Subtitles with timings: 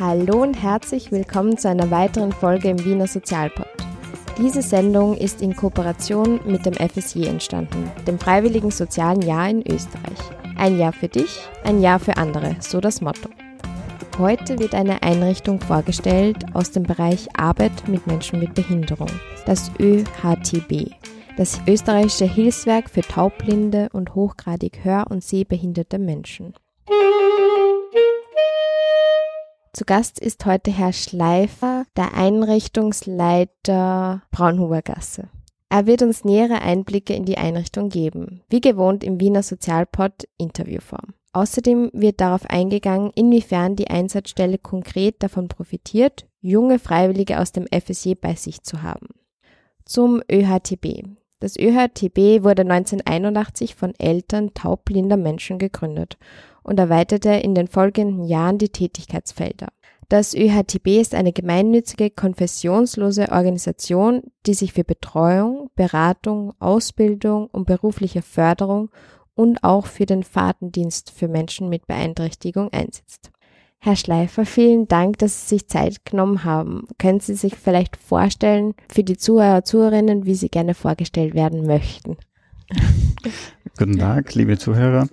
[0.00, 3.66] Hallo und herzlich willkommen zu einer weiteren Folge im Wiener Sozialpod.
[4.38, 10.18] Diese Sendung ist in Kooperation mit dem FSJ entstanden, dem Freiwilligen Sozialen Jahr in Österreich.
[10.56, 13.28] Ein Jahr für dich, ein Jahr für andere, so das Motto.
[14.18, 19.10] Heute wird eine Einrichtung vorgestellt aus dem Bereich Arbeit mit Menschen mit Behinderung,
[19.44, 20.90] das ÖHTB,
[21.38, 26.54] das österreichische Hilfswerk für taubblinde und hochgradig hör- und sehbehinderte Menschen.
[29.72, 35.28] Zu Gast ist heute Herr Schleifer, der Einrichtungsleiter Braunhubergasse.
[35.68, 41.14] Er wird uns nähere Einblicke in die Einrichtung geben, wie gewohnt im Wiener Sozialpod Interviewform.
[41.34, 48.14] Außerdem wird darauf eingegangen, inwiefern die Einsatzstelle konkret davon profitiert, junge Freiwillige aus dem FSJ
[48.14, 49.10] bei sich zu haben.
[49.84, 51.04] Zum ÖHTB.
[51.40, 56.18] Das ÖHTB wurde 1981 von Eltern taubblinder Menschen gegründet
[56.64, 59.68] und erweiterte in den folgenden Jahren die Tätigkeitsfelder.
[60.08, 68.22] Das ÖHTB ist eine gemeinnützige, konfessionslose Organisation, die sich für Betreuung, Beratung, Ausbildung und berufliche
[68.22, 68.90] Förderung
[69.34, 73.30] und auch für den Fahrtendienst für Menschen mit Beeinträchtigung einsetzt.
[73.80, 76.88] Herr Schleifer, vielen Dank, dass Sie sich Zeit genommen haben.
[76.98, 82.16] Können Sie sich vielleicht vorstellen für die Zuhörer, Zuhörerinnen, wie Sie gerne vorgestellt werden möchten?
[83.78, 85.08] Guten Tag, liebe Zuhörer.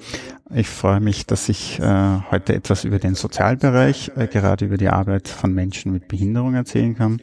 [0.54, 4.90] Ich freue mich, dass ich äh, heute etwas über den Sozialbereich, äh, gerade über die
[4.90, 7.22] Arbeit von Menschen mit Behinderung erzählen kann.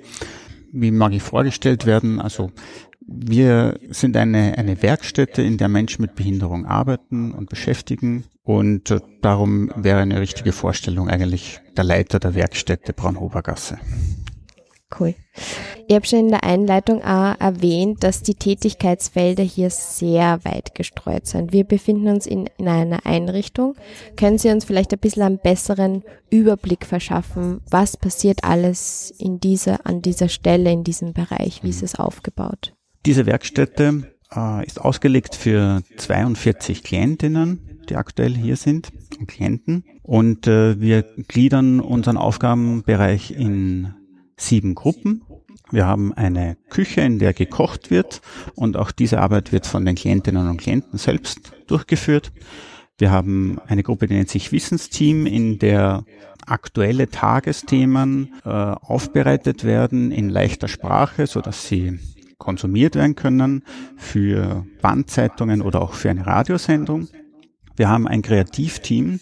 [0.73, 2.20] Wie mag ich vorgestellt werden?
[2.20, 2.53] Also
[3.01, 8.25] wir sind eine, eine Werkstätte, in der Menschen mit Behinderung arbeiten und beschäftigen.
[8.45, 13.79] Und äh, darum wäre eine richtige Vorstellung eigentlich der Leiter der Werkstätte Braunhobergasse.
[14.98, 15.15] Cool.
[15.87, 21.27] Ich habe schon in der Einleitung auch erwähnt, dass die Tätigkeitsfelder hier sehr weit gestreut
[21.27, 21.53] sind.
[21.53, 23.75] Wir befinden uns in, in einer Einrichtung.
[24.17, 27.61] Können Sie uns vielleicht ein bisschen einen besseren Überblick verschaffen?
[27.70, 31.63] Was passiert alles in dieser, an dieser Stelle, in diesem Bereich?
[31.63, 32.74] Wie ist es aufgebaut?
[33.07, 39.85] Diese Werkstätte äh, ist ausgelegt für 42 Klientinnen, die aktuell hier sind, und Klienten.
[40.03, 43.95] Und äh, wir gliedern unseren Aufgabenbereich in
[44.37, 45.23] sieben Gruppen.
[45.71, 48.21] Wir haben eine Küche, in der gekocht wird
[48.55, 52.31] und auch diese Arbeit wird von den Klientinnen und Klienten selbst durchgeführt.
[52.98, 56.05] Wir haben eine Gruppe, die nennt sich Wissensteam, in der
[56.47, 61.98] aktuelle Tagesthemen äh, aufbereitet werden in leichter Sprache, so dass sie
[62.42, 63.63] konsumiert werden können
[63.97, 67.08] für Bandzeitungen oder auch für eine Radiosendung.
[67.77, 69.20] Wir haben ein Kreativteam.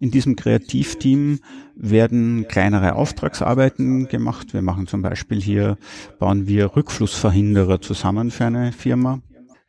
[0.00, 1.38] In diesem Kreativteam
[1.76, 4.52] werden kleinere Auftragsarbeiten gemacht.
[4.52, 5.78] Wir machen zum Beispiel hier,
[6.18, 9.20] bauen wir Rückflussverhinderer zusammen für eine Firma.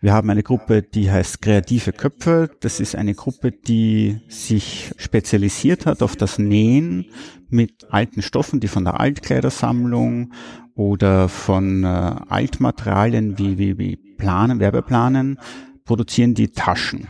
[0.04, 2.50] Wir haben eine Gruppe, die heißt Kreative Köpfe.
[2.60, 7.06] Das ist eine Gruppe, die sich spezialisiert hat auf das Nähen
[7.50, 10.34] mit alten Stoffen, die von der Altkleidersammlung
[10.76, 15.40] oder von äh, Altmaterialien wie, wie, wie Planen, Werbeplanen
[15.86, 17.08] produzieren die Taschen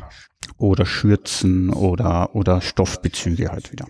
[0.58, 3.86] oder Schürzen oder, oder Stoffbezüge halt wieder.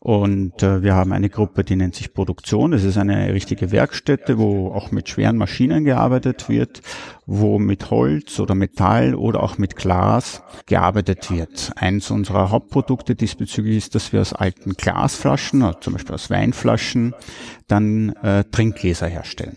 [0.00, 2.70] Und äh, wir haben eine Gruppe, die nennt sich Produktion.
[2.70, 6.82] Das ist eine richtige Werkstätte, wo auch mit schweren Maschinen gearbeitet wird,
[7.26, 11.72] wo mit Holz oder Metall oder auch mit Glas gearbeitet wird.
[11.76, 17.14] Eins unserer Hauptprodukte diesbezüglich ist, dass wir aus alten Glasflaschen, also zum Beispiel aus Weinflaschen,
[17.66, 19.56] dann äh, Trinkgläser herstellen.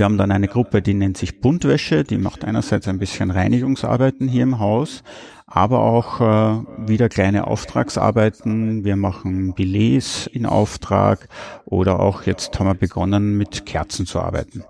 [0.00, 4.28] Wir haben dann eine Gruppe, die nennt sich Buntwäsche, die macht einerseits ein bisschen Reinigungsarbeiten
[4.28, 5.02] hier im Haus,
[5.46, 8.82] aber auch äh, wieder kleine Auftragsarbeiten.
[8.82, 11.28] Wir machen Billets in Auftrag
[11.66, 14.64] oder auch jetzt haben wir begonnen mit Kerzen zu arbeiten.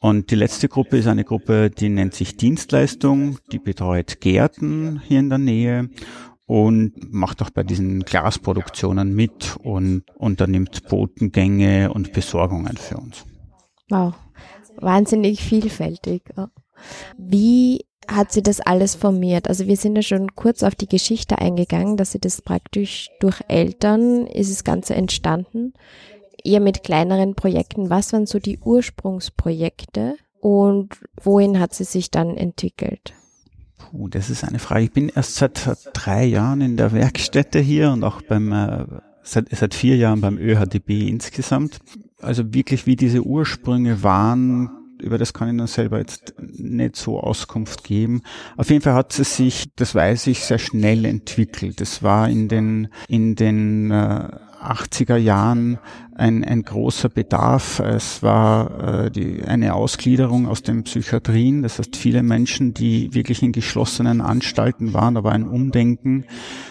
[0.00, 5.20] Und die letzte Gruppe ist eine Gruppe, die nennt sich Dienstleistung, die betreut Gärten hier
[5.20, 5.88] in der Nähe
[6.46, 13.24] und macht auch bei diesen Glasproduktionen mit und unternimmt Botengänge und Besorgungen für uns.
[13.88, 14.14] Wow,
[14.76, 16.22] wahnsinnig vielfältig.
[17.16, 19.48] Wie hat sie das alles formiert?
[19.48, 23.40] Also wir sind ja schon kurz auf die Geschichte eingegangen, dass sie das praktisch durch
[23.48, 25.72] Eltern ist das Ganze entstanden.
[26.44, 27.88] Eher mit kleineren Projekten.
[27.90, 33.14] Was waren so die Ursprungsprojekte und wohin hat sie sich dann entwickelt?
[33.78, 34.84] Puh, das ist eine Frage.
[34.84, 38.86] Ich bin erst seit drei Jahren in der Werkstätte hier und auch beim äh,
[39.22, 41.78] seit, seit vier Jahren beim ÖHDB insgesamt.
[42.22, 44.70] Also wirklich wie diese Ursprünge waren,
[45.02, 48.22] über das kann ich dann selber jetzt nicht so Auskunft geben.
[48.56, 51.80] Auf jeden Fall hat es sich, das weiß ich, sehr schnell entwickelt.
[51.80, 54.28] Das war in den, in den äh,
[54.62, 55.78] 80er Jahren
[56.14, 57.80] ein, ein großer Bedarf.
[57.80, 61.62] Es war äh, die, eine Ausgliederung aus den Psychiatrien.
[61.62, 66.24] Das heißt, viele Menschen, die wirklich in geschlossenen Anstalten waren, aber ein Umdenken,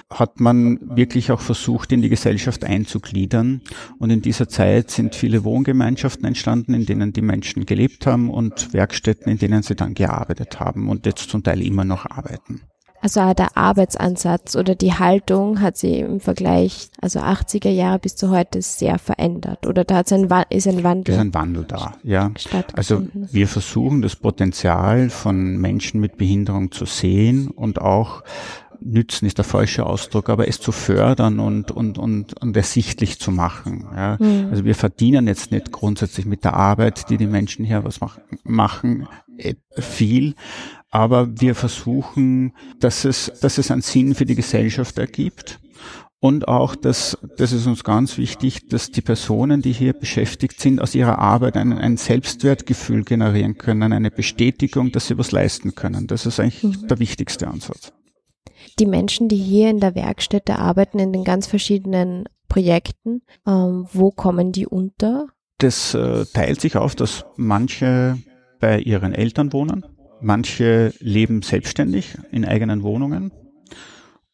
[0.10, 3.62] hat man wirklich auch versucht, in die Gesellschaft einzugliedern.
[4.00, 8.74] Und in dieser Zeit sind viele Wohngemeinschaften entstanden, in denen die Menschen gelebt haben und
[8.74, 12.62] Werkstätten, in denen sie dann gearbeitet haben und jetzt zum Teil immer noch arbeiten.
[13.02, 18.30] Also der Arbeitsansatz oder die Haltung hat sich im Vergleich, also 80er Jahre bis zu
[18.30, 19.66] heute sehr verändert.
[19.66, 21.16] Oder da ein, ist ein Wandel.
[21.16, 22.32] Ist ein Wandel da, ja.
[22.76, 28.24] Also wir versuchen das Potenzial von Menschen mit Behinderung zu sehen und auch
[28.82, 33.32] nützen ist der falsche Ausdruck, aber es zu fördern und, und, und, und ersichtlich zu
[33.32, 33.88] machen.
[33.96, 34.18] Ja.
[34.20, 34.48] Mhm.
[34.50, 38.24] Also wir verdienen jetzt nicht grundsätzlich mit der Arbeit, die die Menschen hier was machen,
[38.44, 39.08] machen
[39.38, 40.36] äh, viel,
[40.92, 45.60] aber wir versuchen, dass es, dass es einen Sinn für die Gesellschaft ergibt.
[46.20, 50.80] Und auch, dass, das ist uns ganz wichtig, dass die Personen, die hier beschäftigt sind,
[50.80, 56.06] aus ihrer Arbeit ein, ein Selbstwertgefühl generieren können, eine Bestätigung, dass sie was leisten können.
[56.06, 56.88] Das ist eigentlich mhm.
[56.88, 57.92] der wichtigste Ansatz.
[58.78, 64.12] Die Menschen, die hier in der Werkstätte arbeiten, in den ganz verschiedenen Projekten, ähm, wo
[64.12, 65.28] kommen die unter?
[65.58, 68.20] Das äh, teilt sich auf, dass manche
[68.60, 69.86] bei ihren Eltern wohnen,
[70.22, 73.32] manche leben selbstständig in eigenen Wohnungen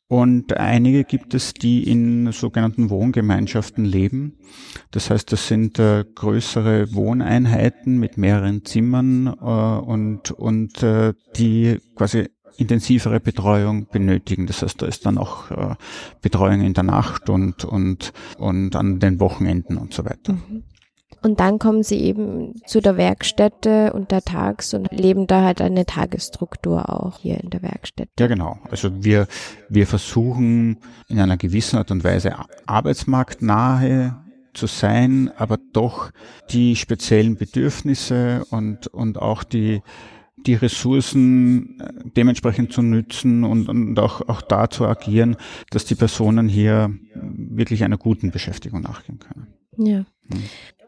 [0.10, 4.38] und einige gibt es, die in sogenannten Wohngemeinschaften leben.
[4.92, 11.80] Das heißt, das sind äh, größere Wohneinheiten mit mehreren Zimmern äh, und, und äh, die
[11.95, 14.48] quasi intensivere Betreuung benötigen.
[14.48, 15.75] Das heißt, da ist dann auch äh,
[16.22, 20.34] Betreuung in der Nacht und, und, und an den Wochenenden und so weiter.
[20.34, 20.63] Mhm.
[21.21, 26.89] Und dann kommen sie eben zu der Werkstätte untertags und leben da halt eine Tagesstruktur
[26.89, 28.12] auch hier in der Werkstätte.
[28.19, 28.59] Ja, genau.
[28.69, 29.27] Also wir,
[29.69, 30.77] wir versuchen
[31.07, 34.15] in einer gewissen Art und Weise arbeitsmarktnahe
[34.54, 36.12] zu sein, aber doch
[36.50, 39.81] die speziellen Bedürfnisse und, und auch die,
[40.45, 45.36] die Ressourcen äh, dementsprechend zu nützen und, und auch, auch da zu agieren,
[45.71, 49.48] dass die Personen hier wirklich einer guten Beschäftigung nachgehen können.
[49.77, 50.06] Ja.
[50.31, 50.44] Hm.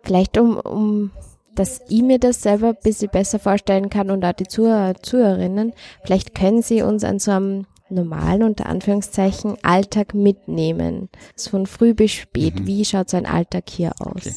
[0.09, 1.11] Vielleicht um, um
[1.53, 5.73] dass ich mir das selber ein bisschen besser vorstellen kann und auch die Zuhörer, Zuhörerinnen,
[6.03, 11.09] vielleicht können Sie uns an so einem normalen, unter Anführungszeichen, Alltag mitnehmen.
[11.35, 12.59] So von früh bis spät.
[12.59, 12.65] Mhm.
[12.65, 14.25] Wie schaut so ein Alltag hier aus?
[14.25, 14.33] Okay.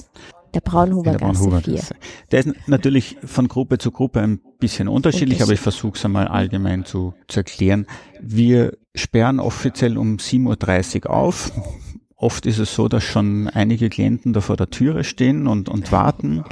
[0.53, 1.81] Der Braunhuber Gasse 4.
[2.33, 6.29] Der ist natürlich von Gruppe zu Gruppe ein bisschen unterschiedlich, aber ich versuche es einmal
[6.29, 7.87] allgemein zu, zu erklären.
[8.21, 11.51] Wir sperren offiziell um 7.30 Uhr auf.
[12.23, 15.91] Oft ist es so, dass schon einige Klienten da vor der Türe stehen und, und
[15.91, 16.45] warten.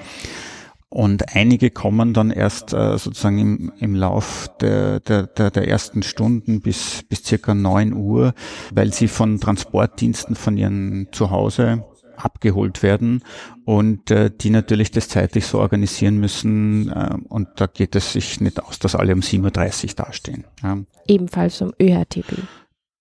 [0.89, 6.03] Und einige kommen dann erst äh, sozusagen im, im Lauf der, der, der, der ersten
[6.03, 8.35] Stunden bis, bis circa neun Uhr,
[8.75, 11.85] weil sie von Transportdiensten von ihren Zuhause
[12.17, 13.23] abgeholt werden
[13.65, 18.41] und äh, die natürlich das zeitlich so organisieren müssen äh, und da geht es sich
[18.41, 20.45] nicht aus, dass alle um 7.30 Uhr dastehen.
[20.65, 20.79] Ja.
[21.07, 22.43] Ebenfalls zum ÖHTB.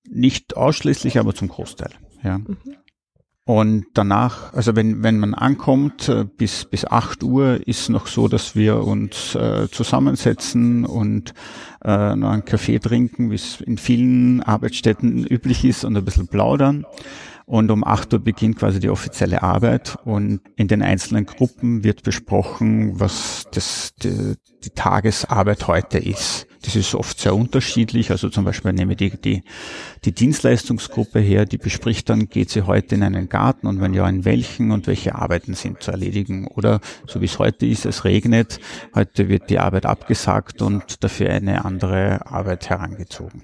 [0.07, 1.89] Nicht ausschließlich, aber zum Großteil.
[2.23, 2.39] Ja.
[2.39, 2.57] Mhm.
[3.49, 8.27] Und danach, also wenn, wenn man ankommt, äh, bis, bis acht Uhr ist noch so,
[8.27, 11.33] dass wir uns äh, zusammensetzen und
[11.83, 16.27] äh, noch einen Kaffee trinken, wie es in vielen Arbeitsstätten üblich ist und ein bisschen
[16.27, 16.85] plaudern.
[17.49, 22.03] Und um 8 Uhr beginnt quasi die offizielle Arbeit und in den einzelnen Gruppen wird
[22.03, 26.45] besprochen, was das, die, die Tagesarbeit heute ist.
[26.61, 28.11] Das ist oft sehr unterschiedlich.
[28.11, 29.43] Also zum Beispiel nehme ich die, die,
[30.05, 34.07] die Dienstleistungsgruppe her, die bespricht dann, geht sie heute in einen Garten und wenn ja,
[34.07, 36.45] in welchen und welche Arbeiten sind zu erledigen.
[36.45, 38.59] Oder so wie es heute ist, es regnet,
[38.93, 43.41] heute wird die Arbeit abgesagt und dafür eine andere Arbeit herangezogen.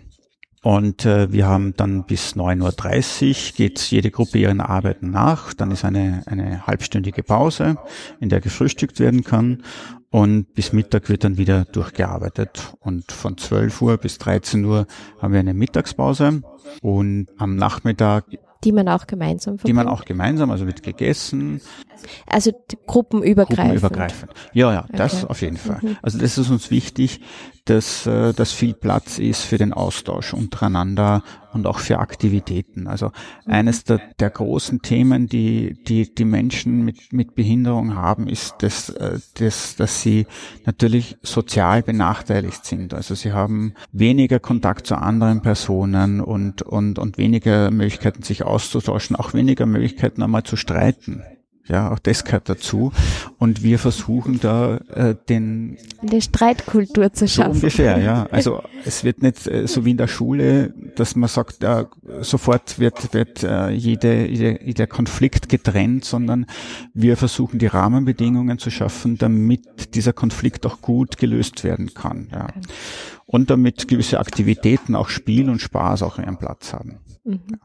[0.66, 5.54] Und äh, wir haben dann bis 9.30 Uhr geht jede Gruppe ihren Arbeiten nach.
[5.54, 7.78] Dann ist eine, eine halbstündige Pause,
[8.20, 9.62] in der gefrühstückt werden kann.
[10.10, 12.74] Und bis Mittag wird dann wieder durchgearbeitet.
[12.80, 14.88] Und von 12 Uhr bis 13 Uhr
[15.22, 16.42] haben wir eine Mittagspause.
[16.82, 18.26] Und am Nachmittag
[18.66, 19.68] die man auch gemeinsam verbringt.
[19.70, 21.62] Die man auch gemeinsam, also wird gegessen.
[22.28, 22.52] Also
[22.88, 23.82] gruppenübergreifend.
[23.82, 24.32] Gruppenübergreifend.
[24.54, 25.32] Ja, ja, das okay.
[25.32, 25.80] auf jeden Fall.
[25.82, 25.98] Mhm.
[26.02, 27.22] Also das ist uns wichtig,
[27.66, 31.24] dass, äh, dass viel Platz ist für den Austausch untereinander
[31.56, 32.88] und auch für Aktivitäten.
[32.88, 33.12] Also
[33.46, 38.90] eines der, der großen Themen, die, die die Menschen mit, mit Behinderung haben, ist, dass,
[38.90, 40.28] äh, dass, dass sie
[40.66, 42.94] natürlich sozial benachteiligt sind.
[42.94, 49.16] Also sie haben weniger Kontakt zu anderen Personen und, und, und weniger Möglichkeiten, sich auszutauschen,
[49.16, 51.24] auch weniger Möglichkeiten einmal zu streiten.
[51.68, 52.92] Ja, auch das gehört dazu.
[53.40, 57.54] Und wir versuchen da äh, den eine Streitkultur zu schaffen.
[57.54, 58.28] So ungefähr, ja.
[58.32, 61.86] Also es wird nicht äh, so wie in der Schule, dass man sagt, äh,
[62.22, 66.46] sofort wird wird äh, jede, jede, jeder Konflikt getrennt, sondern
[66.94, 72.28] wir versuchen die Rahmenbedingungen zu schaffen, damit dieser Konflikt auch gut gelöst werden kann.
[72.32, 72.48] Ja.
[73.26, 77.00] Und damit gewisse Aktivitäten, auch Spiel und Spaß auch ihren Platz haben.
[77.24, 77.40] Mhm.
[77.50, 77.58] Ja.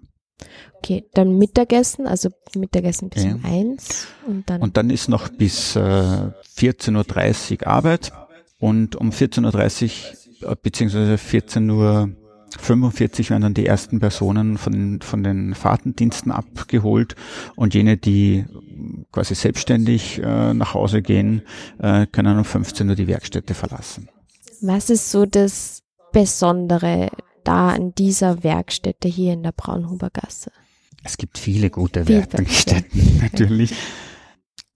[0.75, 3.35] Okay, dann Mittagessen, also Mittagessen bis ja.
[3.35, 4.62] um eins und dann.
[4.62, 8.12] Und dann ist noch bis äh, 14.30 Uhr Arbeit
[8.59, 12.11] und um 14.30 Uhr äh, beziehungsweise 14 Uhr
[12.59, 17.14] 45 werden dann die ersten Personen von den, von den Fahrtendiensten abgeholt
[17.56, 18.44] und jene, die
[19.12, 21.42] quasi selbstständig äh, nach Hause gehen,
[21.78, 24.09] äh, können um 15 Uhr die Werkstätte verlassen.
[24.61, 25.82] Was ist so das
[26.12, 27.11] Besondere
[27.50, 30.52] da an dieser Werkstätte hier in der Braunhuber Gasse?
[31.02, 33.75] Es gibt viele gute Werkstätten, natürlich.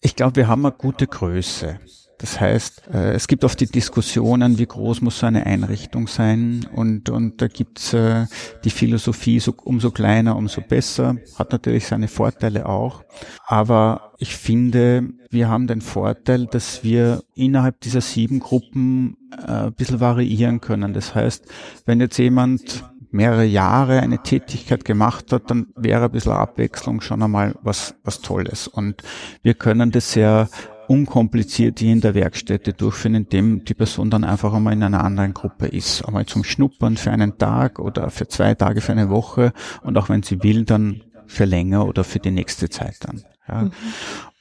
[0.01, 1.79] Ich glaube, wir haben eine gute Größe.
[2.25, 6.67] Das heißt, äh, es gibt oft die Diskussionen, wie groß muss so eine Einrichtung sein
[6.75, 8.25] und, und da gibt's äh,
[8.65, 13.05] die Philosophie, so, umso kleiner, umso besser, hat natürlich seine Vorteile auch.
[13.47, 19.75] Aber ich finde, wir haben den Vorteil, dass wir innerhalb dieser sieben Gruppen äh, ein
[19.75, 20.95] bisschen variieren können.
[20.95, 21.45] Das heißt,
[21.85, 27.23] wenn jetzt jemand mehrere Jahre eine Tätigkeit gemacht hat, dann wäre ein bisschen Abwechslung schon
[27.23, 28.67] einmal was, was Tolles.
[28.67, 29.03] Und
[29.43, 30.49] wir können das sehr
[30.89, 35.35] unkompliziert hier in der Werkstätte durchführen, indem die Person dann einfach einmal in einer anderen
[35.35, 36.05] Gruppe ist.
[36.05, 40.09] Einmal zum Schnuppern für einen Tag oder für zwei Tage, für eine Woche und auch
[40.09, 43.23] wenn sie will, dann für länger oder für die nächste Zeit dann.
[43.49, 43.63] Ja.
[43.63, 43.73] Mhm.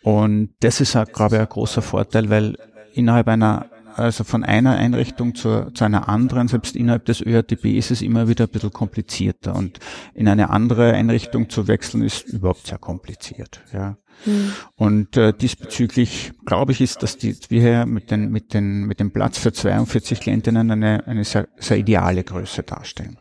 [0.03, 2.57] Und das ist, glaube ich, ein großer Vorteil, weil
[2.93, 7.91] innerhalb einer also von einer Einrichtung zur, zu einer anderen, selbst innerhalb des ÖRTB ist
[7.91, 9.79] es immer wieder ein bisschen komplizierter und
[10.13, 13.61] in eine andere Einrichtung zu wechseln ist überhaupt sehr kompliziert.
[13.73, 13.97] Ja.
[14.25, 14.53] Mhm.
[14.75, 18.99] Und äh, diesbezüglich glaube ich ist, dass die, wir hier mit, den, mit, den, mit
[18.99, 23.17] dem Platz für 42 Klientinnen eine, eine sehr, sehr ideale Größe darstellen.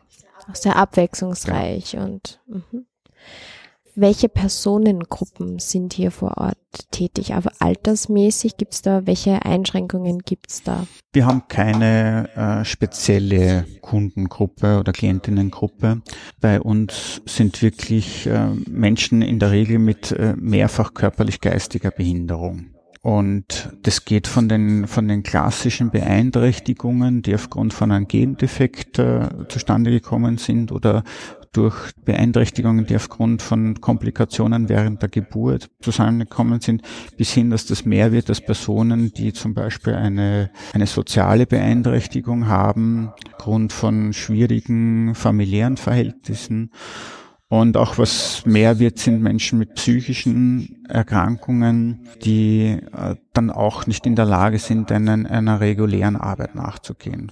[0.49, 2.03] Auch sehr abwechslungsreich ja.
[2.03, 2.83] und mh.
[3.95, 6.57] Welche Personengruppen sind hier vor Ort
[6.89, 7.35] tätig?
[7.35, 10.87] Aber altersmäßig gibt es da, welche Einschränkungen gibt es da?
[11.11, 16.01] Wir haben keine äh, spezielle Kundengruppe oder Klientinnengruppe.
[16.41, 22.73] Bei uns sind wirklich äh, Menschen in der Regel mit äh, mehrfach körperlich-geistiger Behinderung.
[23.03, 29.27] Und das geht von den, von den klassischen Beeinträchtigungen, die aufgrund von einem Gendefekt äh,
[29.49, 31.03] zustande gekommen sind oder
[31.53, 36.81] durch Beeinträchtigungen, die aufgrund von Komplikationen während der Geburt zusammengekommen sind,
[37.15, 42.47] bis hin, dass das mehr wird, dass Personen, die zum Beispiel eine, eine soziale Beeinträchtigung
[42.47, 46.71] haben, aufgrund von schwierigen familiären Verhältnissen
[47.53, 54.07] und auch was mehr wird, sind Menschen mit psychischen Erkrankungen, die äh, dann auch nicht
[54.07, 57.31] in der Lage sind, einen, einer regulären Arbeit nachzugehen.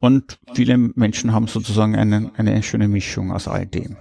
[0.00, 3.96] Und viele Menschen haben sozusagen eine, eine schöne Mischung aus all dem.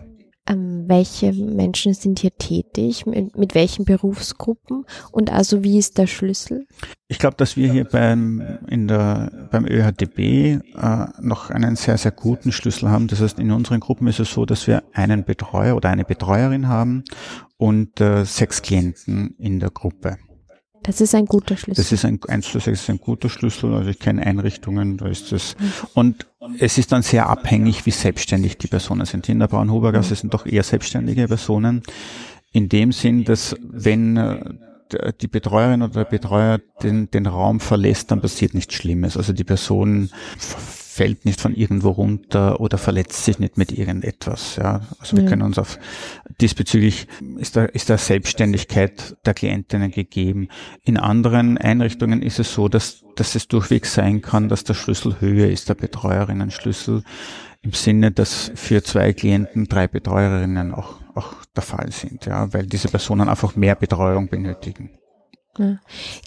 [0.90, 3.06] Welche Menschen sind hier tätig?
[3.06, 4.86] Mit, mit, welchen Berufsgruppen?
[5.12, 6.66] Und also wie ist der Schlüssel?
[7.08, 10.60] Ich glaube, dass wir hier beim, in der, beim ÖHDB äh,
[11.22, 13.08] noch einen sehr, sehr guten Schlüssel haben.
[13.08, 16.68] Das heißt, in unseren Gruppen ist es so, dass wir einen Betreuer oder eine Betreuerin
[16.68, 17.04] haben
[17.58, 20.18] und äh, sechs Klienten in der Gruppe.
[20.84, 21.84] Das ist ein guter Schlüssel.
[21.84, 23.74] Das ist ein, 1 zu 6 ist ein guter Schlüssel.
[23.74, 25.56] Also ich kenne Einrichtungen, da ist das.
[25.94, 29.28] Und es ist dann sehr abhängig, wie selbstständig die Personen sind.
[29.30, 31.84] In der Braunhubergasse sind doch eher selbstständige Personen.
[32.52, 38.12] In dem Sinn, dass wenn äh, die Betreuerin oder der Betreuer den, den Raum verlässt,
[38.12, 39.18] dann passiert nichts Schlimmes.
[39.18, 40.10] Also die Person
[41.00, 44.58] fällt nicht von irgendwo runter oder verletzt sich nicht mit irgendetwas.
[44.58, 45.30] Ja, also wir ja.
[45.30, 45.80] können uns auf
[46.42, 50.50] diesbezüglich ist da ist da Selbstständigkeit der Klientinnen gegeben.
[50.84, 55.22] In anderen Einrichtungen ist es so, dass dass es durchwegs sein kann, dass der Schlüssel
[55.22, 57.04] höher ist, der Betreuerinnen-Schlüssel
[57.62, 62.66] im Sinne, dass für zwei Klienten drei Betreuerinnen auch auch der Fall sind, ja, weil
[62.66, 65.00] diese Personen einfach mehr Betreuung benötigen.
[65.58, 65.80] Ja.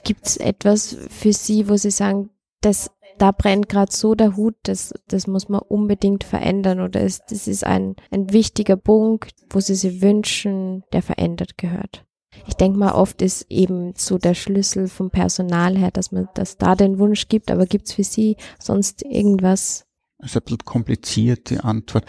[0.02, 2.30] Gibt es etwas für Sie, wo Sie sagen,
[2.62, 2.90] das
[3.22, 7.46] da brennt gerade so der Hut, das, das muss man unbedingt verändern oder ist, das
[7.46, 12.04] ist ein, ein wichtiger Punkt, wo sie sich wünschen, der verändert gehört.
[12.48, 16.56] Ich denke mal, oft ist eben so der Schlüssel vom Personal her, dass man, dass
[16.56, 19.86] da den Wunsch gibt, aber gibt's für Sie sonst irgendwas?
[20.18, 22.04] Das ist ein bisschen kompliziert, die Antwort.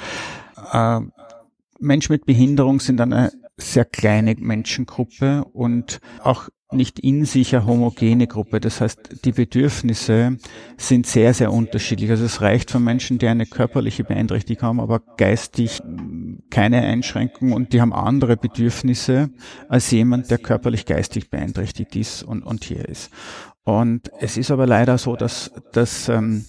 [0.71, 1.01] Äh,
[1.79, 8.27] Menschen mit Behinderung sind eine sehr kleine Menschengruppe und auch nicht in sich eine homogene
[8.27, 8.59] Gruppe.
[8.59, 10.37] Das heißt, die Bedürfnisse
[10.77, 12.09] sind sehr, sehr unterschiedlich.
[12.09, 15.81] Also es reicht von Menschen, die eine körperliche Beeinträchtigung haben, aber geistig
[16.49, 19.29] keine Einschränkung und die haben andere Bedürfnisse
[19.69, 23.11] als jemand, der körperlich geistig beeinträchtigt ist und, und hier ist.
[23.65, 26.45] Und es ist aber leider so, dass, dass ähm,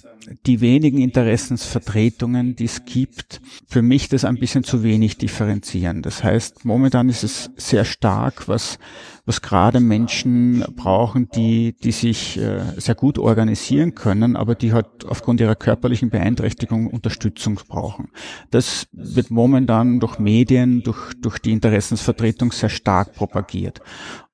[0.46, 6.02] die wenigen Interessensvertretungen, die es gibt, für mich das ein bisschen zu wenig differenzieren.
[6.02, 8.78] Das heißt, momentan ist es sehr stark, was,
[9.26, 15.06] was gerade Menschen brauchen, die, die sich äh, sehr gut organisieren können, aber die halt
[15.06, 18.10] aufgrund ihrer körperlichen Beeinträchtigung Unterstützung brauchen.
[18.50, 23.80] Das wird momentan durch Medien, durch, durch die Interessensvertretung sehr stark propagiert.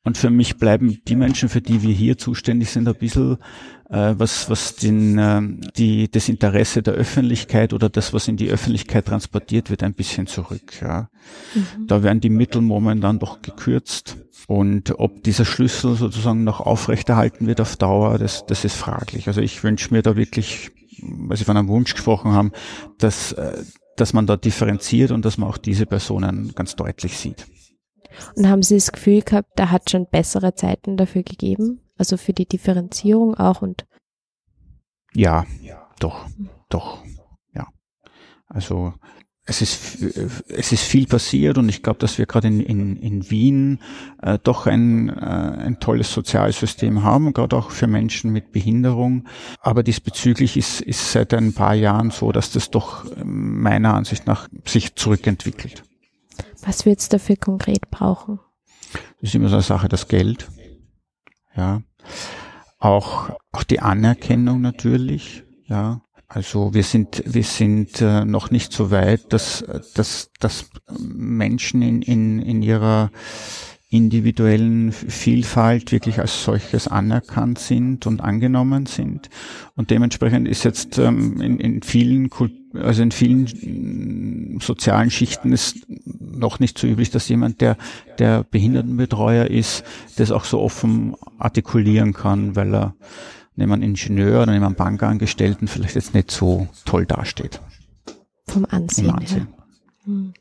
[0.03, 3.37] Und für mich bleiben die Menschen, für die wir hier zuständig sind, ein bisschen
[3.91, 5.43] äh, was, was den, äh,
[5.77, 10.27] die, das Interesse der Öffentlichkeit oder das, was in die Öffentlichkeit transportiert wird, ein bisschen
[10.27, 10.81] zurück.
[10.81, 11.11] Ja.
[11.55, 11.87] Mhm.
[11.87, 14.17] Da werden die Mittel momentan doch gekürzt.
[14.47, 19.29] Und ob dieser Schlüssel sozusagen noch aufrechterhalten wird auf Dauer, das, das ist fraglich.
[19.29, 20.71] Also ich wünsche mir da wirklich,
[21.03, 22.53] weil Sie von einem Wunsch gesprochen haben,
[22.99, 23.63] dass, äh,
[23.97, 27.47] dass man da differenziert und dass man auch diese Personen ganz deutlich sieht.
[28.37, 31.81] Und haben Sie das Gefühl gehabt, da hat schon bessere Zeiten dafür gegeben?
[31.97, 33.87] Also für die Differenzierung auch und?
[35.13, 35.45] Ja,
[35.99, 36.27] doch,
[36.69, 37.03] doch,
[37.53, 37.67] ja.
[38.47, 38.95] Also
[39.51, 40.03] es ist,
[40.49, 43.81] es ist viel passiert und ich glaube, dass wir gerade in, in, in Wien
[44.23, 49.27] äh, doch ein, äh, ein tolles Sozialsystem haben, gerade auch für Menschen mit Behinderung.
[49.61, 54.49] Aber diesbezüglich ist, ist seit ein paar Jahren so, dass das doch meiner Ansicht nach
[54.65, 55.83] sich zurückentwickelt.
[56.63, 58.41] Was wird es dafür konkret brauchen?
[58.93, 60.49] Das ist immer so eine Sache, das Geld.
[61.57, 61.83] Ja.
[62.79, 65.45] Auch, auch die Anerkennung natürlich.
[65.67, 66.03] Ja.
[66.29, 69.65] Also wir sind, wir sind äh, noch nicht so weit, dass,
[69.95, 73.11] dass, dass Menschen in, in, in ihrer
[73.91, 79.29] individuellen Vielfalt wirklich als solches anerkannt sind und angenommen sind.
[79.75, 85.53] Und dementsprechend ist jetzt ähm, in, in vielen Kult also in vielen mm, sozialen Schichten
[85.53, 85.79] ist
[86.21, 87.77] noch nicht so üblich, dass jemand, der,
[88.19, 89.83] der Behindertenbetreuer ist,
[90.17, 92.95] das auch so offen artikulieren kann, weil er
[93.57, 97.61] neben einem Ingenieur oder neben einem Bankangestellten vielleicht jetzt nicht so toll dasteht.
[98.47, 99.11] Vom Ansehen.
[99.11, 99.49] Ansehen.
[100.05, 100.35] Hm.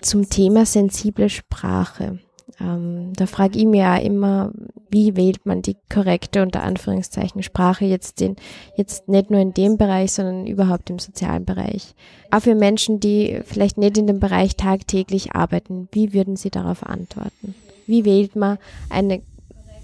[0.00, 2.20] Zum Thema sensible Sprache.
[2.60, 4.52] Ähm, da frage ich mir ja immer,
[4.90, 8.36] wie wählt man die korrekte unter Anführungszeichen Sprache jetzt den,
[8.76, 11.94] jetzt nicht nur in dem Bereich, sondern überhaupt im sozialen Bereich.
[12.30, 16.84] Auch für Menschen, die vielleicht nicht in dem Bereich tagtäglich arbeiten, wie würden Sie darauf
[16.84, 17.54] antworten?
[17.86, 18.58] Wie wählt man
[18.90, 19.22] eine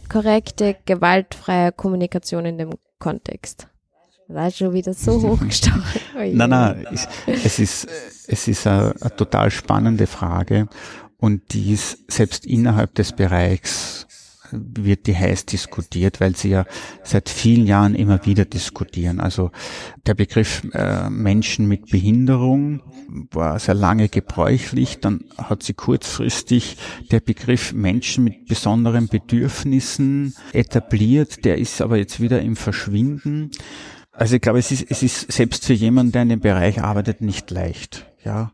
[0.08, 3.66] korrekte, gewaltfreie Kommunikation in dem Kontext?
[4.32, 5.82] war schon wieder so hochgestochen.
[6.14, 6.86] nein, nein,
[7.26, 7.88] es ist,
[8.28, 10.68] es ist eine, eine total spannende Frage
[11.20, 14.06] und dies selbst innerhalb des Bereichs
[14.52, 16.64] wird die heiß diskutiert, weil sie ja
[17.02, 19.20] seit vielen Jahren immer wieder diskutieren.
[19.20, 19.50] Also
[20.06, 22.82] der Begriff äh, Menschen mit Behinderung
[23.30, 26.76] war sehr lange gebräuchlich, dann hat sie kurzfristig
[27.10, 33.50] der Begriff Menschen mit besonderen Bedürfnissen etabliert, der ist aber jetzt wieder im Verschwinden.
[34.12, 37.20] Also ich glaube, es ist, es ist selbst für jemanden, der in dem Bereich arbeitet,
[37.20, 38.06] nicht leicht.
[38.24, 38.52] Ja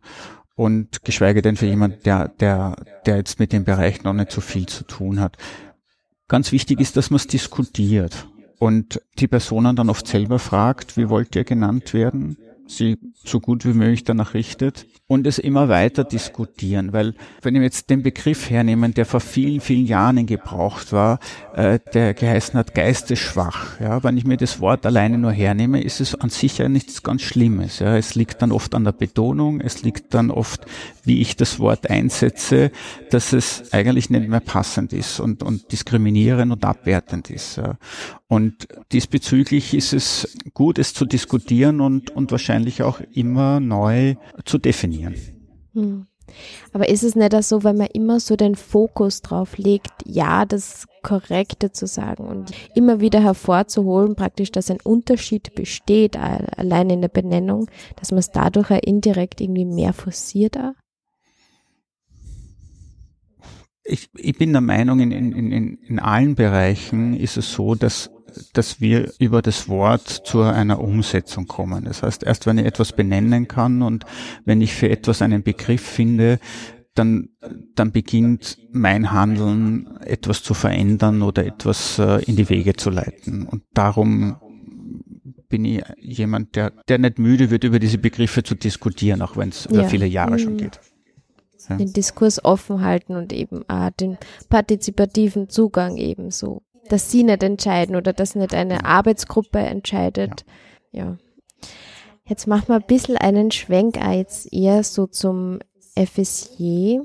[0.57, 4.40] und geschweige denn für jemand, der, der, der jetzt mit dem Bereich noch nicht so
[4.40, 5.37] viel zu tun hat.
[6.29, 8.27] Ganz wichtig ist, dass man es diskutiert
[8.59, 12.37] und die Personen dann oft selber fragt, wie wollt ihr genannt werden?
[12.68, 17.62] Sie so gut wie möglich danach richtet und es immer weiter diskutieren, weil wenn wir
[17.62, 21.20] jetzt den Begriff hernehmen, der vor vielen, vielen Jahren gebraucht war,
[21.55, 26.00] äh, der geheißen hat geistesschwach, ja, wenn ich mir das Wort alleine nur hernehme, ist
[26.00, 29.61] es an sich ja nichts ganz Schlimmes, ja, es liegt dann oft an der Betonung,
[29.61, 30.66] es liegt dann oft,
[31.05, 32.72] wie ich das Wort einsetze,
[33.11, 37.79] dass es eigentlich nicht mehr passend ist und, und diskriminierend und abwertend ist, ja.
[38.29, 44.59] Und diesbezüglich ist es gut, es zu diskutieren und, und wahrscheinlich auch immer neu zu
[44.59, 45.15] definieren.
[45.75, 46.07] Hm.
[46.73, 50.87] Aber ist es nicht so, wenn man immer so den Fokus drauf legt, ja, das
[51.03, 57.09] Korrekte zu sagen und immer wieder hervorzuholen, praktisch, dass ein Unterschied besteht, allein in der
[57.09, 60.59] Benennung, dass man es dadurch ja indirekt irgendwie mehr forciert?
[60.59, 60.75] Auch?
[63.85, 68.11] Ich, ich bin der Meinung, in, in, in, in allen Bereichen ist es so, dass
[68.53, 71.85] dass wir über das Wort zu einer Umsetzung kommen.
[71.85, 74.05] Das heißt, erst wenn ich etwas benennen kann und
[74.44, 76.38] wenn ich für etwas einen Begriff finde,
[76.94, 77.29] dann,
[77.75, 83.46] dann beginnt mein Handeln etwas zu verändern oder etwas äh, in die Wege zu leiten.
[83.46, 84.37] Und darum
[85.49, 89.51] bin ich jemand, der, der nicht müde wird, über diese Begriffe zu diskutieren, auch wenn
[89.51, 89.88] es über ja.
[89.88, 90.59] viele Jahre schon mhm.
[90.59, 90.81] geht.
[91.68, 91.77] Ja.
[91.77, 94.18] Den Diskurs offen halten und eben ah, den
[94.49, 100.44] partizipativen Zugang ebenso dass sie nicht entscheiden oder dass nicht eine Arbeitsgruppe entscheidet.
[100.92, 101.05] Ja.
[101.05, 101.16] ja.
[102.29, 105.61] Jetzt machen wir ein bisschen einen Schwenk jetzt eher so zum
[105.96, 106.99] FSJ.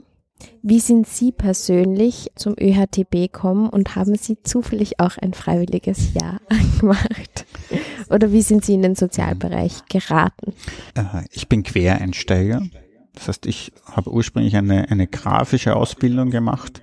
[0.63, 6.41] Wie sind Sie persönlich zum ÖHTB gekommen und haben Sie zufällig auch ein freiwilliges Jahr
[6.79, 7.45] gemacht?
[8.09, 10.53] Oder wie sind Sie in den Sozialbereich geraten?
[10.95, 12.63] Äh, ich bin Quereinsteiger.
[13.13, 16.81] Das heißt, ich habe ursprünglich eine, eine grafische Ausbildung gemacht,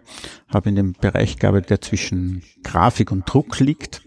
[0.48, 4.02] habe in dem Bereich gearbeitet, der zwischen Grafik und Druck liegt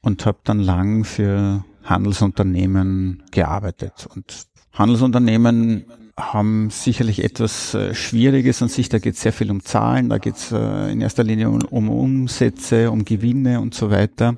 [0.00, 4.08] und habe dann lang für Handelsunternehmen gearbeitet.
[4.14, 5.86] Und Handelsunternehmen
[6.18, 8.88] haben sicherlich etwas äh, Schwieriges an sich.
[8.88, 11.60] Da geht es sehr viel um Zahlen, da geht es äh, in erster Linie um,
[11.62, 14.36] um Umsätze, um Gewinne und so weiter.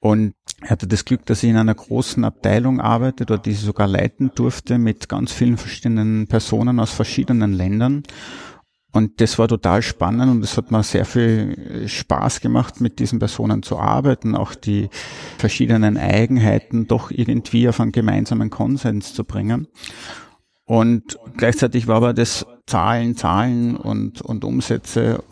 [0.00, 3.86] Und er hatte das Glück, dass ich in einer großen Abteilung arbeitet oder die sogar
[3.86, 8.02] leiten durfte mit ganz vielen verschiedenen Personen aus verschiedenen Ländern.
[8.90, 13.18] Und das war total spannend und es hat mir sehr viel Spaß gemacht, mit diesen
[13.18, 14.88] Personen zu arbeiten, auch die
[15.36, 19.68] verschiedenen Eigenheiten doch irgendwie auf einen gemeinsamen Konsens zu bringen.
[20.64, 25.22] Und gleichzeitig war aber das Zahlen, Zahlen und, und Umsätze.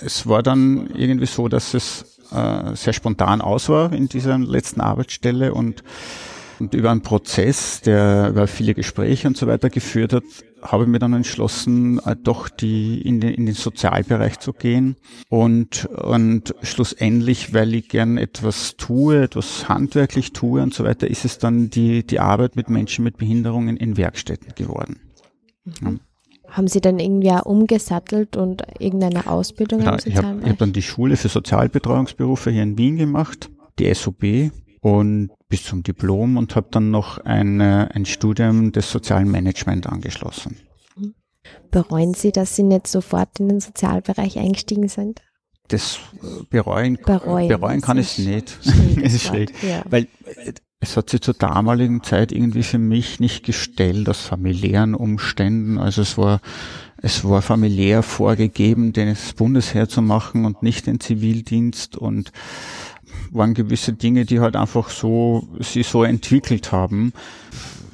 [0.00, 4.80] Es war dann irgendwie so, dass es äh, sehr spontan aus war in dieser letzten
[4.80, 5.82] Arbeitsstelle und,
[6.58, 10.24] und über einen Prozess, der über viele Gespräche und so weiter geführt hat,
[10.62, 14.96] habe ich mir dann entschlossen, äh, doch die in den, in den Sozialbereich zu gehen
[15.28, 21.24] und und schlussendlich, weil ich gern etwas tue, etwas handwerklich tue und so weiter, ist
[21.24, 25.00] es dann die die Arbeit mit Menschen mit Behinderungen in Werkstätten geworden.
[25.64, 25.74] Mhm.
[25.82, 26.09] Ja.
[26.50, 30.82] Haben Sie dann irgendwie auch umgesattelt und irgendeine Ausbildung ja, Ich habe hab dann die
[30.82, 36.68] Schule für Sozialbetreuungsberufe hier in Wien gemacht, die SOB und bis zum Diplom und habe
[36.70, 40.56] dann noch ein, ein Studium des sozialen Management angeschlossen.
[41.70, 45.22] Bereuen Sie, dass Sie nicht sofort in den Sozialbereich eingestiegen sind?
[45.68, 46.00] Das
[46.50, 48.58] bereuen, bereuen, bereuen kann ich nicht.
[49.02, 49.52] es ist schräg.
[49.62, 49.84] Ja.
[49.88, 50.08] Weil
[50.80, 55.78] es hat sich zur damaligen Zeit irgendwie für mich nicht gestellt aus familiären Umständen.
[55.78, 56.40] Also es war,
[57.02, 62.32] es war familiär vorgegeben, den Bundesheer zu machen und nicht den Zivildienst und
[63.30, 67.12] waren gewisse Dinge, die halt einfach so, sie so entwickelt haben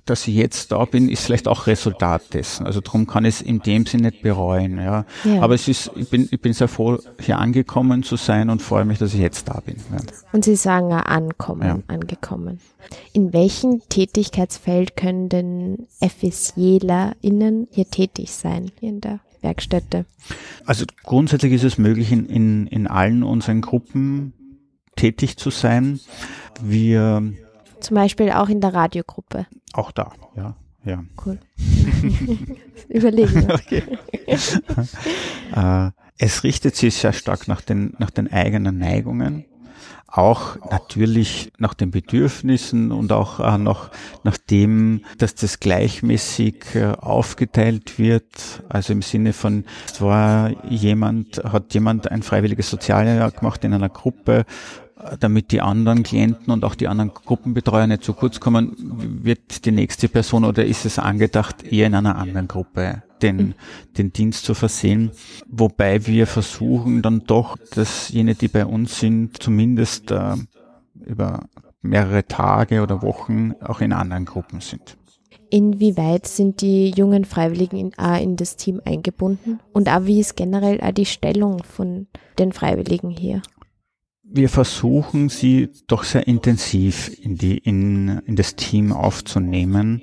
[0.07, 2.65] dass ich jetzt da bin, ist vielleicht auch Resultat dessen.
[2.65, 4.79] Also darum kann ich es in dem Sinne nicht bereuen.
[4.79, 5.05] Ja.
[5.25, 5.43] ja.
[5.43, 8.85] Aber es ist, ich bin, ich bin sehr froh, hier angekommen zu sein und freue
[8.85, 9.77] mich, dass ich jetzt da bin.
[9.93, 9.99] Ja.
[10.33, 11.79] Und Sie sagen ja ankommen, ja.
[11.89, 12.61] angekommen.
[13.13, 20.05] In welchem Tätigkeitsfeld können denn FSJlerInnen hier tätig sein, hier in der Werkstätte?
[20.65, 24.33] Also grundsätzlich ist es möglich, in, in, in allen unseren Gruppen
[24.95, 26.01] tätig zu sein.
[26.61, 27.23] Wir
[27.81, 29.47] zum Beispiel auch in der Radiogruppe.
[29.73, 30.57] Auch da, ja.
[30.85, 31.03] Ja.
[31.25, 31.39] Cool.
[32.89, 33.51] Überlegen.
[33.51, 33.83] okay.
[35.55, 39.47] äh, es richtet sich sehr stark nach den, nach den eigenen Neigungen
[40.17, 43.91] auch natürlich nach den Bedürfnissen und auch äh, noch
[44.25, 48.63] nach dem, dass das gleichmäßig äh, aufgeteilt wird.
[48.69, 53.89] Also im Sinne von, es war jemand, hat jemand ein freiwilliges Sozialjahr gemacht in einer
[53.89, 54.47] Gruppe
[55.21, 58.73] damit die anderen Klienten und auch die anderen Gruppenbetreuer nicht zu kurz kommen,
[59.23, 63.55] wird die nächste Person oder ist es angedacht, eher in einer anderen Gruppe den,
[63.99, 65.11] den Dienst zu versehen.
[65.49, 70.37] Wobei wir versuchen dann doch, dass jene, die bei uns sind, zumindest äh,
[71.05, 71.45] über
[71.83, 74.97] mehrere Tage oder Wochen auch in anderen Gruppen sind.
[75.51, 79.61] Inwieweit sind die jungen Freiwilligen in, auch in das Team eingebunden?
[79.73, 83.43] Und auch wie ist generell auch die Stellung von den Freiwilligen hier?
[84.29, 90.03] Wir versuchen sie doch sehr intensiv in die, in, in das Team aufzunehmen.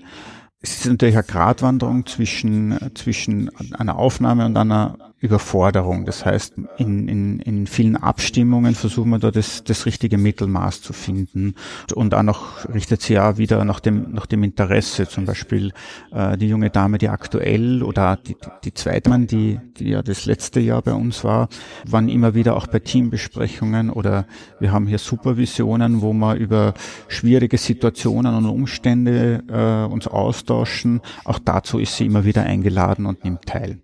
[0.60, 6.04] Es ist natürlich eine Gratwanderung zwischen, zwischen einer Aufnahme und einer Überforderung.
[6.04, 10.92] Das heißt, in, in, in vielen Abstimmungen versuchen wir da das, das richtige Mittelmaß zu
[10.92, 11.56] finden.
[11.96, 15.08] Und auch noch richtet sie ja wieder nach dem, nach dem Interesse.
[15.08, 15.72] Zum Beispiel
[16.12, 20.26] äh, die junge Dame, die aktuell oder die, die zweite Mann, die, die ja das
[20.26, 21.48] letzte Jahr bei uns war,
[21.88, 24.26] waren immer wieder auch bei Teambesprechungen oder
[24.60, 26.74] wir haben hier Supervisionen, wo wir über
[27.08, 31.00] schwierige Situationen und Umstände äh, uns austauschen.
[31.24, 33.80] Auch dazu ist sie immer wieder eingeladen und nimmt teil.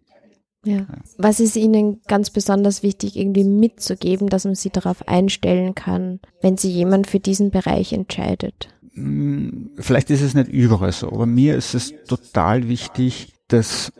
[0.66, 0.86] Ja.
[1.18, 6.58] Was ist Ihnen ganz besonders wichtig, irgendwie mitzugeben, dass man Sie darauf einstellen kann, wenn
[6.58, 8.68] sich jemand für diesen Bereich entscheidet?
[8.94, 13.94] Hm, vielleicht ist es nicht überall so, aber mir ist es total wichtig, dass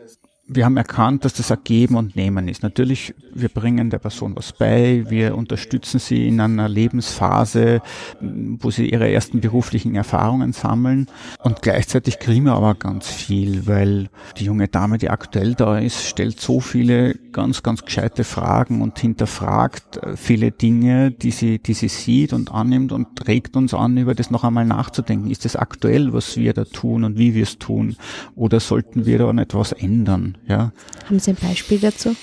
[0.52, 2.62] wir haben erkannt, dass das ein Geben und Nehmen ist.
[2.62, 7.82] Natürlich, wir bringen der Person was bei, wir unterstützen sie in einer Lebensphase,
[8.20, 11.06] wo sie ihre ersten beruflichen Erfahrungen sammeln
[11.38, 14.08] und gleichzeitig kriegen wir aber ganz viel, weil
[14.38, 18.98] die junge Dame, die aktuell da ist, stellt so viele ganz, ganz gescheite Fragen und
[18.98, 23.96] hinterfragt äh, viele Dinge, die sie, die sie sieht und annimmt und regt uns an,
[23.96, 25.30] über das noch einmal nachzudenken.
[25.30, 27.96] Ist es aktuell, was wir da tun und wie wir es tun?
[28.34, 30.36] Oder sollten wir da etwas ändern?
[30.46, 30.72] Ja.
[31.06, 32.14] Haben Sie ein Beispiel dazu?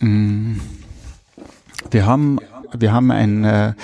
[0.00, 0.56] Mm.
[1.90, 2.40] Wir haben
[2.76, 3.74] wir haben ein, äh,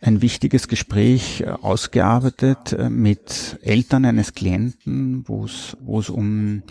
[0.00, 6.62] ein wichtiges Gespräch äh, ausgearbeitet äh, mit Eltern eines Klienten, wo es wo es um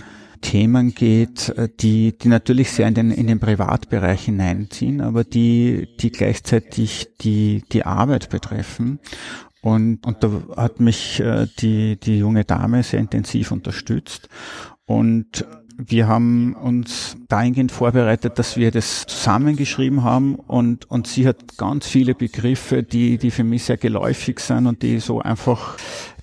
[0.41, 6.11] Themen geht, die, die natürlich sehr in den, in den Privatbereich hineinziehen, aber die, die
[6.11, 8.97] gleichzeitig die, die Arbeit betreffen.
[9.61, 11.21] Und, und da hat mich
[11.59, 14.29] die, die junge Dame sehr intensiv unterstützt.
[14.87, 15.45] Und
[15.87, 21.87] wir haben uns dahingehend vorbereitet, dass wir das zusammengeschrieben haben und, und sie hat ganz
[21.87, 25.77] viele Begriffe, die, die für mich sehr geläufig sind und die ich so einfach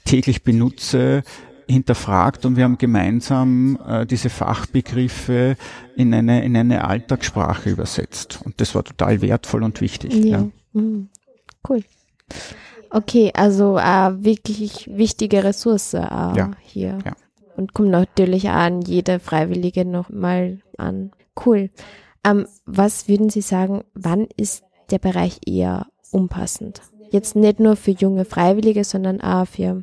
[0.05, 1.23] täglich benutze,
[1.69, 5.57] hinterfragt und wir haben gemeinsam äh, diese Fachbegriffe
[5.97, 8.41] in eine, in eine Alltagssprache übersetzt.
[8.43, 10.15] Und das war total wertvoll und wichtig.
[10.15, 10.39] Ja.
[10.39, 10.49] ja.
[10.73, 11.09] Mhm.
[11.69, 11.83] Cool.
[12.89, 16.53] Okay, also äh, wirklich wichtige Ressource äh, ja.
[16.65, 16.99] hier.
[17.05, 17.13] Ja
[17.59, 21.11] und kommt natürlich an jede Freiwillige nochmal an.
[21.45, 21.71] Cool.
[22.25, 26.81] Ähm, was würden Sie sagen, wann ist der Bereich eher unpassend?
[27.11, 29.83] Jetzt nicht nur für junge Freiwillige, sondern auch für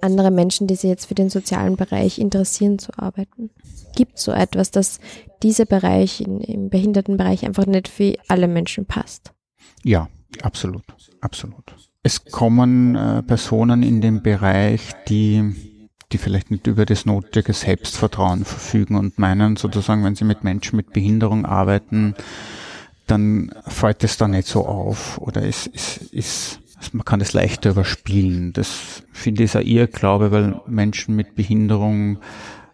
[0.00, 3.50] andere Menschen, die sich jetzt für den sozialen Bereich interessieren, zu arbeiten.
[3.94, 5.00] Gibt so etwas, dass
[5.42, 9.32] dieser Bereich in, im Behindertenbereich einfach nicht für alle Menschen passt?
[9.84, 10.08] Ja,
[10.42, 10.84] absolut,
[11.20, 11.74] absolut.
[12.02, 15.69] Es kommen äh, Personen in den Bereich, die
[16.12, 20.76] die vielleicht nicht über das nötige Selbstvertrauen verfügen und meinen sozusagen, wenn sie mit Menschen
[20.76, 22.14] mit Behinderung arbeiten,
[23.06, 26.60] dann fällt es da nicht so auf oder es ist, ist,
[26.92, 28.52] man kann es leichter überspielen.
[28.52, 32.18] Das finde ich ein Irrglaube, weil Menschen mit Behinderung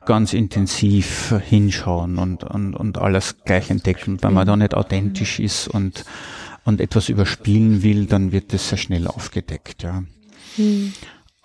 [0.05, 4.13] ganz intensiv hinschauen und, und, und alles gleich entdecken.
[4.13, 6.05] Und wenn man da nicht authentisch ist und,
[6.65, 10.05] und etwas überspielen will, dann wird das sehr schnell aufgedeckt, ja.
[10.57, 10.93] Hm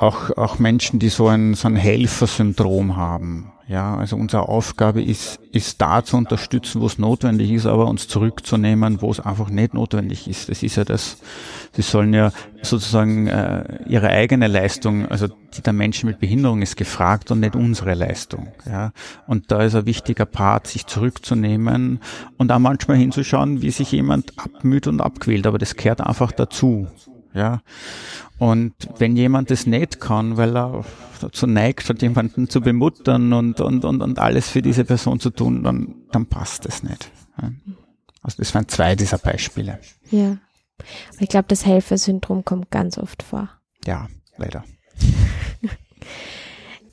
[0.02, 3.52] auch, auch Menschen, die so ein, so ein Helfersyndrom haben.
[3.68, 8.10] Ja, also unsere Aufgabe ist, ist da zu unterstützen, wo es notwendig ist, aber uns
[8.10, 10.50] zurückzunehmen, wo es einfach nicht notwendig ist.
[10.50, 11.20] Das ist ja das,
[11.72, 12.34] sie sollen ja
[12.64, 17.56] sozusagen äh, ihre eigene Leistung, also die der Menschen mit Behinderung ist gefragt und nicht
[17.56, 18.48] unsere Leistung.
[18.66, 18.92] Ja,
[19.28, 22.02] und da ist ein wichtiger Part, sich zurückzunehmen
[22.38, 26.88] und auch manchmal hinzuschauen, wie sich jemand abmüht und abquält, aber das gehört einfach dazu.
[27.34, 27.62] Ja.
[28.38, 30.84] Und wenn jemand das nicht kann, weil er
[31.22, 35.30] dazu neigt, hat jemanden zu bemuttern und, und, und, und alles für diese Person zu
[35.30, 37.12] tun, dann, dann passt das nicht.
[38.24, 39.80] Also das waren zwei dieser Beispiele.
[40.10, 40.38] Ja.
[41.14, 43.50] Aber ich glaube, das Helfersyndrom kommt ganz oft vor.
[43.86, 44.64] Ja, leider.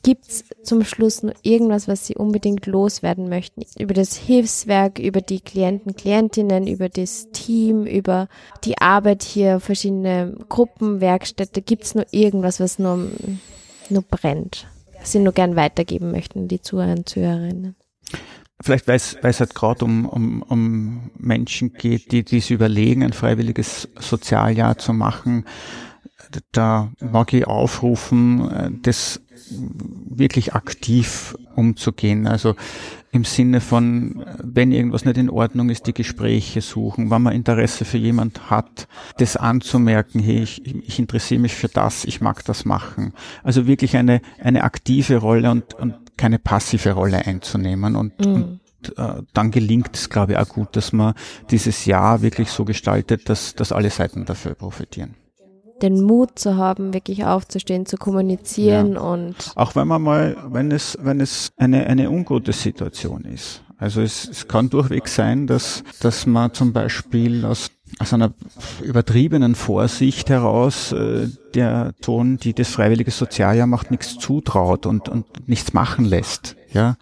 [0.09, 3.61] Gibt es zum Schluss noch irgendwas, was Sie unbedingt loswerden möchten?
[3.79, 8.29] Über das Hilfswerk, über die Klienten, Klientinnen, über das Team, über
[8.64, 11.61] die Arbeit hier, verschiedene Gruppen, Werkstätte.
[11.61, 13.11] Gibt es noch irgendwas, was nur,
[13.90, 14.66] nur brennt,
[14.99, 17.77] was Sie nur gern weitergeben möchten, die Zuhörer und Zuhörerinnen?
[18.62, 23.12] Vielleicht, weil es, halt gerade um, um, um Menschen geht, die, die sich überlegen, ein
[23.12, 25.44] freiwilliges Sozialjahr zu machen,
[26.53, 32.27] da mag ich aufrufen, äh, das wirklich aktiv umzugehen.
[32.27, 32.55] Also
[33.11, 37.85] im Sinne von, wenn irgendwas nicht in Ordnung ist, die Gespräche suchen, wenn man Interesse
[37.85, 38.87] für jemand hat,
[39.18, 43.14] das anzumerken, hey, ich, ich interessiere mich für das, ich mag das machen.
[43.42, 48.35] Also wirklich eine, eine aktive Rolle und, und keine passive Rolle einzunehmen und, mhm.
[48.35, 51.14] und äh, dann gelingt es, glaube ich, auch gut, dass man
[51.51, 55.14] dieses Jahr wirklich so gestaltet, dass, dass alle Seiten dafür profitieren
[55.83, 59.01] den Mut zu haben, wirklich aufzustehen, zu kommunizieren ja.
[59.01, 63.62] und auch wenn man mal, wenn es, wenn es eine, eine ungute Situation ist.
[63.81, 68.33] Also es, es kann durchweg sein, dass, dass man zum Beispiel aus, aus einer
[68.83, 75.49] übertriebenen Vorsicht heraus äh, der Ton, die das freiwillige Sozialjahr macht, nichts zutraut und, und
[75.49, 76.57] nichts machen lässt.
[76.73, 76.97] Ja,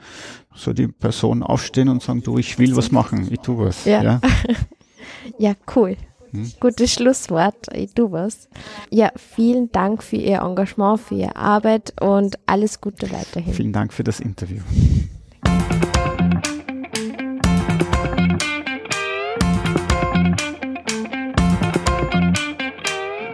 [0.54, 3.86] so die Person aufstehen und sagen, du, ich will was machen, ich tu was.
[3.86, 4.20] Ja, ja.
[5.38, 5.96] ja cool.
[6.36, 6.52] Hm?
[6.60, 8.48] Gutes Schlusswort, du was.
[8.90, 13.54] Ja, vielen Dank für Ihr Engagement, für Ihre Arbeit und alles Gute weiterhin.
[13.54, 14.60] Vielen Dank für das Interview.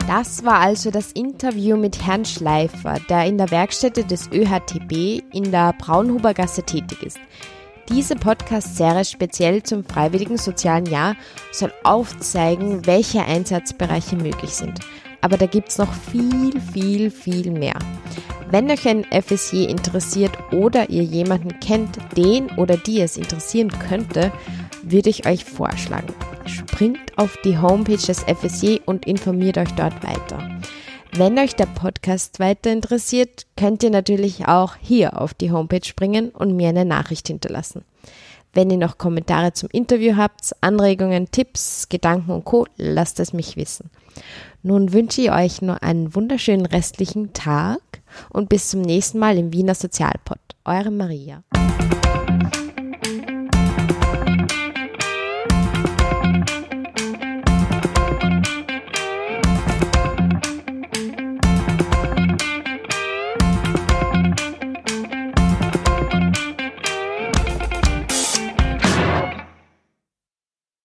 [0.06, 5.50] Das war also das Interview mit Herrn Schleifer, der in der Werkstätte des ÖHTB in
[5.50, 7.18] der Braunhuber Gasse tätig ist.
[7.88, 11.16] Diese Podcast-Serie speziell zum Freiwilligen Sozialen Jahr
[11.50, 14.78] soll aufzeigen, welche Einsatzbereiche möglich sind.
[15.20, 17.78] Aber da gibt's noch viel, viel, viel mehr.
[18.50, 24.30] Wenn euch ein FSJ interessiert oder ihr jemanden kennt, den oder die es interessieren könnte,
[24.82, 26.12] würde ich euch vorschlagen.
[26.46, 30.60] Springt auf die Homepage des FSJ und informiert euch dort weiter.
[31.14, 36.30] Wenn euch der Podcast weiter interessiert, könnt ihr natürlich auch hier auf die Homepage springen
[36.30, 37.84] und mir eine Nachricht hinterlassen.
[38.54, 43.56] Wenn ihr noch Kommentare zum Interview habt, Anregungen, Tipps, Gedanken und Co., lasst es mich
[43.56, 43.90] wissen.
[44.62, 47.80] Nun wünsche ich euch nur einen wunderschönen restlichen Tag
[48.30, 50.38] und bis zum nächsten Mal im Wiener Sozialpod.
[50.64, 51.42] Eure Maria.